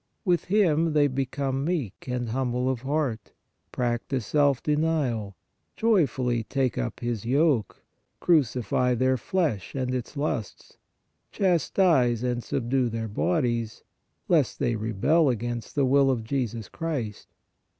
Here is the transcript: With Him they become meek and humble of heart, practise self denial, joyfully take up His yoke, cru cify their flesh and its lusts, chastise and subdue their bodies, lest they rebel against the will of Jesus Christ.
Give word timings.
With 0.25 0.45
Him 0.45 0.93
they 0.93 1.05
become 1.05 1.63
meek 1.63 2.07
and 2.07 2.29
humble 2.29 2.67
of 2.71 2.81
heart, 2.81 3.33
practise 3.71 4.25
self 4.25 4.63
denial, 4.63 5.35
joyfully 5.75 6.43
take 6.43 6.75
up 6.75 7.01
His 7.01 7.23
yoke, 7.23 7.83
cru 8.19 8.39
cify 8.41 8.97
their 8.97 9.15
flesh 9.15 9.75
and 9.75 9.93
its 9.93 10.17
lusts, 10.17 10.77
chastise 11.31 12.23
and 12.23 12.43
subdue 12.43 12.89
their 12.89 13.07
bodies, 13.07 13.83
lest 14.27 14.57
they 14.57 14.75
rebel 14.75 15.29
against 15.29 15.75
the 15.75 15.85
will 15.85 16.09
of 16.09 16.23
Jesus 16.23 16.67
Christ. 16.67 17.27